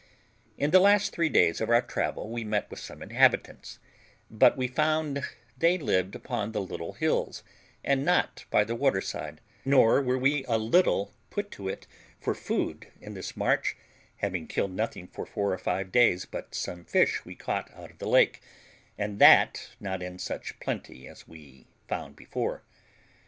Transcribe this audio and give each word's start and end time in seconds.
In 0.57 0.71
the 0.71 0.79
last 0.79 1.13
three 1.13 1.29
days 1.29 1.61
of 1.61 1.69
our 1.69 1.83
travel 1.83 2.27
we 2.27 2.43
met 2.43 2.71
with 2.71 2.79
some 2.79 3.03
inhabitants, 3.03 3.77
but 4.31 4.57
we 4.57 4.67
found 4.67 5.21
they 5.55 5.77
lived 5.77 6.15
upon 6.15 6.53
the 6.53 6.59
little 6.59 6.93
hills 6.93 7.43
and 7.83 8.03
not 8.03 8.45
by 8.49 8.63
the 8.63 8.73
water 8.73 8.99
side; 8.99 9.41
nor 9.63 10.01
were 10.01 10.17
we 10.17 10.43
a 10.45 10.57
little 10.57 11.13
put 11.29 11.51
to 11.51 11.67
it 11.67 11.85
for 12.19 12.33
food 12.33 12.87
in 12.99 13.13
this 13.13 13.37
march, 13.37 13.77
having 14.17 14.47
killed 14.47 14.71
nothing 14.71 15.05
for 15.05 15.23
four 15.27 15.53
or 15.53 15.59
five 15.59 15.91
days 15.91 16.25
but 16.25 16.55
some 16.55 16.83
fish 16.83 17.23
we 17.23 17.35
caught 17.35 17.71
out 17.75 17.91
of 17.91 17.99
the 17.99 18.09
lake, 18.09 18.41
and 18.97 19.19
that 19.19 19.69
not 19.79 20.01
in 20.01 20.17
such 20.17 20.59
plenty 20.59 21.07
as 21.07 21.27
we 21.27 21.67
found 21.87 22.15
before. 22.15 22.63